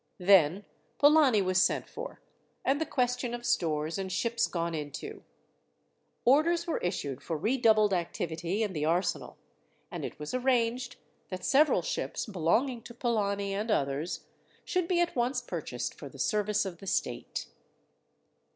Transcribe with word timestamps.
Then 0.17 0.65
Polani 0.97 1.43
was 1.43 1.61
sent 1.61 1.87
for, 1.87 2.21
and 2.65 2.81
the 2.81 2.87
question 2.87 3.35
of 3.35 3.45
stores 3.45 3.99
and 3.99 4.11
ships 4.11 4.47
gone 4.47 4.73
into. 4.73 5.21
Orders 6.25 6.65
were 6.65 6.79
issued 6.79 7.21
for 7.21 7.37
redoubled 7.37 7.93
activity 7.93 8.63
in 8.63 8.73
the 8.73 8.83
arsenal, 8.83 9.37
and 9.91 10.03
it 10.03 10.17
was 10.17 10.33
arranged 10.33 10.95
that 11.29 11.45
several 11.45 11.83
ships, 11.83 12.25
belonging 12.25 12.81
to 12.81 12.95
Polani 12.95 13.53
and 13.53 13.69
others, 13.69 14.25
should 14.65 14.87
be 14.87 14.99
at 14.99 15.15
once 15.15 15.39
purchased 15.39 15.93
for 15.93 16.09
the 16.09 16.17
service 16.17 16.65
of 16.65 16.79
the 16.79 16.87
state. 16.87 17.45